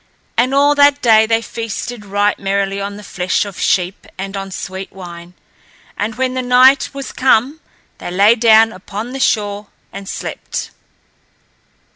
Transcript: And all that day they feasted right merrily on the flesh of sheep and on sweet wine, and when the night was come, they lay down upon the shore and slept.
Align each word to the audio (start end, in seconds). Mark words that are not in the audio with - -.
And 0.35 0.51
all 0.55 0.73
that 0.73 0.99
day 1.03 1.27
they 1.27 1.43
feasted 1.43 2.05
right 2.05 2.39
merrily 2.39 2.81
on 2.81 2.97
the 2.97 3.03
flesh 3.03 3.45
of 3.45 3.59
sheep 3.59 4.07
and 4.17 4.35
on 4.35 4.49
sweet 4.49 4.91
wine, 4.91 5.35
and 5.95 6.15
when 6.15 6.33
the 6.33 6.41
night 6.41 6.89
was 6.91 7.11
come, 7.11 7.59
they 7.99 8.09
lay 8.09 8.33
down 8.33 8.73
upon 8.73 9.13
the 9.13 9.19
shore 9.19 9.67
and 9.93 10.09
slept. 10.09 10.71